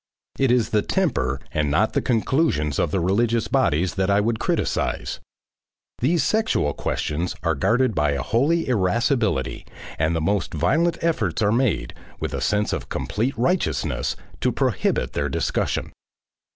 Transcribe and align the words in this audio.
It 0.39 0.51
is 0.51 0.69
the 0.71 0.81
temper 0.81 1.39
and 1.51 1.69
not 1.69 1.93
the 1.93 2.01
conclusions 2.01 2.79
of 2.79 2.89
the 2.89 2.99
religious 2.99 3.47
bodies 3.47 3.93
that 3.93 4.09
I 4.09 4.19
would 4.19 4.39
criticise. 4.39 5.19
These 5.99 6.23
sexual 6.23 6.73
questions 6.73 7.35
are 7.43 7.53
guarded 7.53 7.93
by 7.93 8.13
a 8.13 8.23
holy 8.23 8.67
irascibility, 8.67 9.63
and 9.99 10.15
the 10.15 10.19
most 10.19 10.55
violent 10.55 10.97
efforts 11.03 11.43
are 11.43 11.51
made 11.51 11.93
with 12.19 12.33
a 12.33 12.41
sense 12.41 12.73
of 12.73 12.89
complete 12.89 13.37
righteousness 13.37 14.15
to 14.39 14.51
prohibit 14.51 15.13
their 15.13 15.29
discussion. 15.29 15.91